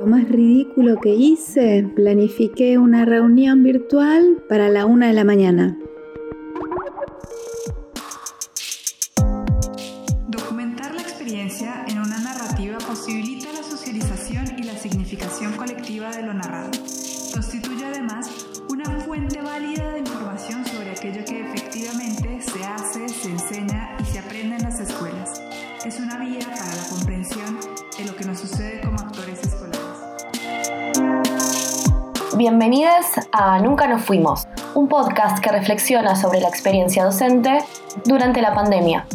[0.00, 5.76] Lo más ridículo que hice, planifiqué una reunión virtual para la una de la mañana.
[10.28, 16.32] Documentar la experiencia en una narrativa posibilita la socialización y la significación colectiva de lo
[16.32, 16.70] narrado.
[17.34, 18.30] Constituye además
[18.70, 24.20] una fuente válida de información sobre aquello que efectivamente se hace, se enseña y se
[24.20, 25.27] aprende en las escuelas.
[25.88, 27.58] Es una vía para la comprensión
[27.96, 29.80] de lo que nos sucede como actores escolares.
[32.36, 37.64] Bienvenidas a Nunca nos fuimos, un podcast que reflexiona sobre la experiencia docente
[38.04, 39.06] durante la pandemia.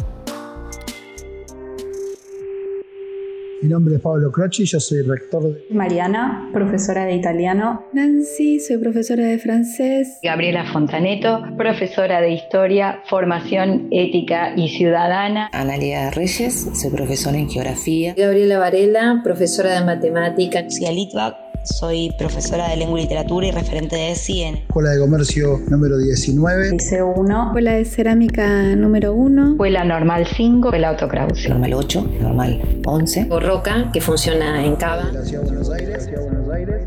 [3.64, 5.64] Mi nombre es Pablo Croci, yo soy rector de...
[5.70, 7.86] Mariana, profesora de italiano.
[7.94, 10.18] Nancy, soy profesora de francés.
[10.22, 15.48] Gabriela Fontaneto, profesora de historia, formación ética y ciudadana.
[15.50, 18.12] Analia Reyes, soy profesora en geografía.
[18.14, 20.60] Gabriela Varela, profesora de matemática.
[20.60, 25.00] Lucía Litvak, soy profesora de lengua y literatura y referente de ESI en Escuela de
[25.00, 26.70] Comercio número 19.
[26.72, 27.46] Liceo 1.
[27.46, 29.52] Escuela de Cerámica número 1.
[29.52, 31.48] Escuela Normal 5, Escuela Otto Krause.
[31.48, 33.26] Normal 8, Normal 11.
[33.30, 35.10] O Roca, que funciona en Cava.
[35.12, 36.04] La Ciudad de Buenos Aires.
[36.04, 36.82] Ciudad de Buenos Aires.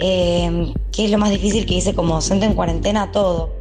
[0.00, 3.10] eh, ¿Qué es lo más difícil que hice como docente en cuarentena?
[3.12, 3.59] Todo.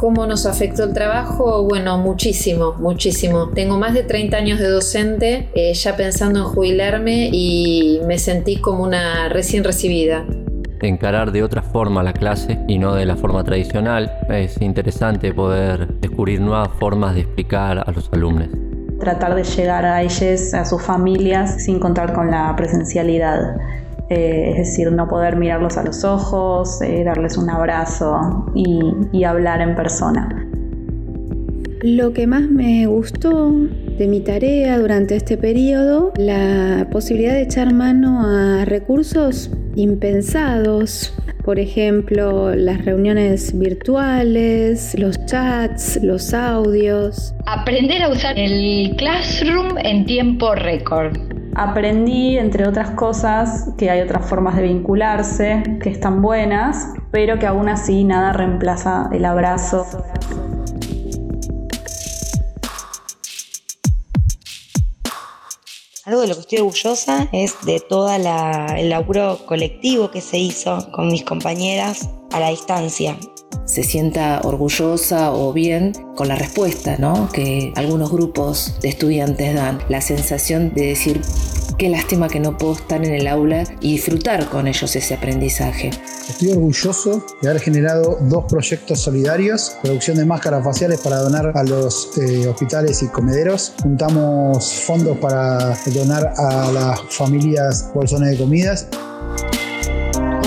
[0.00, 1.62] ¿Cómo nos afectó el trabajo?
[1.64, 3.50] Bueno, muchísimo, muchísimo.
[3.50, 8.56] Tengo más de 30 años de docente, eh, ya pensando en jubilarme y me sentí
[8.56, 10.24] como una recién recibida.
[10.80, 14.10] encarar de otra forma la clase y no de la forma tradicional.
[14.30, 18.48] Es interesante poder descubrir nuevas formas de explicar a los alumnos.
[19.00, 23.58] Tratar de llegar a ellos, a sus familias, sin contar con la presencialidad.
[24.10, 28.80] Eh, es decir, no poder mirarlos a los ojos, eh, darles un abrazo y,
[29.12, 30.48] y hablar en persona.
[31.82, 33.52] Lo que más me gustó
[34.00, 41.58] de mi tarea durante este periodo, la posibilidad de echar mano a recursos impensados, por
[41.58, 47.32] ejemplo, las reuniones virtuales, los chats, los audios.
[47.46, 51.39] Aprender a usar el Classroom en tiempo récord.
[51.60, 57.46] Aprendí, entre otras cosas, que hay otras formas de vincularse que están buenas, pero que
[57.46, 59.86] aún así nada reemplaza el abrazo.
[66.06, 70.90] Algo de lo que estoy orgullosa es de todo el laburo colectivo que se hizo
[70.92, 73.18] con mis compañeras a la distancia.
[73.66, 77.28] Se sienta orgullosa o bien con la respuesta ¿no?
[77.30, 79.78] que algunos grupos de estudiantes dan.
[79.90, 81.20] La sensación de decir,
[81.80, 85.88] qué lástima que no puedo estar en el aula y disfrutar con ellos ese aprendizaje.
[86.28, 91.64] Estoy orgulloso de haber generado dos proyectos solidarios, producción de máscaras faciales para donar a
[91.64, 93.72] los eh, hospitales y comederos.
[93.82, 98.86] Juntamos fondos para donar a las familias bolsones de comidas.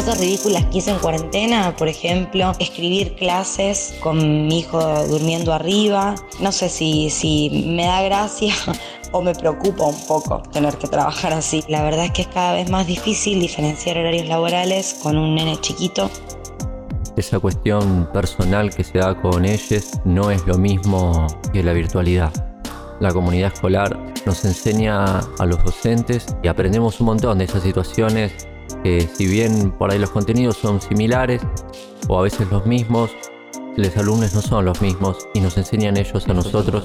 [0.04, 6.16] Cosas ridículas que hice en cuarentena, por ejemplo, escribir clases con mi hijo durmiendo arriba.
[6.42, 8.54] No sé si, si me da gracia
[9.14, 11.64] o me preocupa un poco tener que trabajar así.
[11.70, 15.56] La verdad es que es cada vez más difícil diferenciar horarios laborales con un nene
[15.62, 16.12] chiquito.
[17.16, 22.34] Esa cuestión personal que se da con ellos no es lo mismo que la virtualidad.
[23.00, 28.50] La comunidad escolar nos enseña a los docentes y aprendemos un montón de esas situaciones
[28.84, 31.42] que si bien por ahí los contenidos son similares
[32.08, 33.12] o a veces los mismos,
[33.78, 36.84] los alumnos no son los mismos y nos enseñan ellos a nosotros.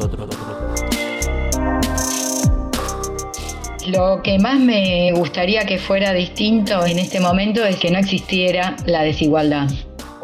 [3.89, 8.77] Lo que más me gustaría que fuera distinto en este momento es que no existiera
[8.87, 9.69] la desigualdad.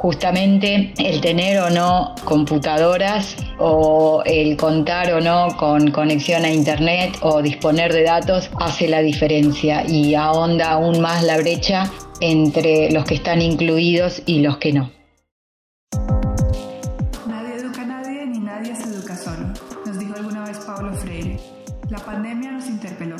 [0.04, 7.16] Justamente el tener o no computadoras o el contar o no con conexión a internet
[7.22, 13.06] o disponer de datos hace la diferencia y ahonda aún más la brecha entre los
[13.06, 14.90] que están incluidos y los que no.
[17.26, 19.54] Nadie educa a nadie ni nadie se educa solo,
[19.86, 21.38] nos dijo alguna vez Pablo Freire.
[21.88, 23.16] La pandemia nos interpeló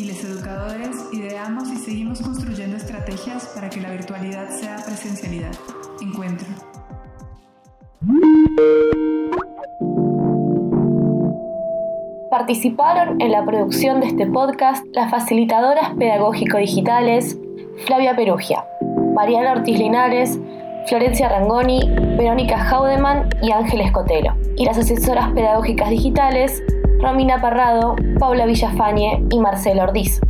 [0.00, 5.52] y los educadores ideamos y seguimos construyendo estrategias para que la virtualidad sea presencialidad.
[6.04, 6.46] Encuentro.
[12.30, 17.38] Participaron en la producción de este podcast las facilitadoras pedagógico-digitales
[17.86, 18.64] Flavia Perugia,
[19.14, 20.38] Mariana Ortiz Linares,
[20.86, 26.62] Florencia Rangoni, Verónica Haudeman y Ángeles Cotelo, y las asesoras pedagógicas digitales
[27.00, 30.20] Romina Parrado, Paula Villafañe y Marcelo Ordiz.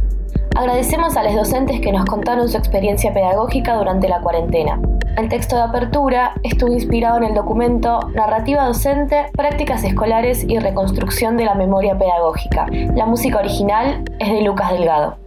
[0.56, 4.80] Agradecemos a los docentes que nos contaron su experiencia pedagógica durante la cuarentena.
[5.16, 11.36] El texto de apertura estuvo inspirado en el documento Narrativa Docente, Prácticas Escolares y Reconstrucción
[11.36, 12.66] de la Memoria Pedagógica.
[12.94, 15.23] La música original es de Lucas Delgado.